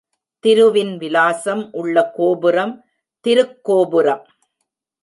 [0.39, 2.85] திருவின் விலாசம் உள்ள கோபுரம்,
[3.25, 4.25] திருக்கோபுரம்.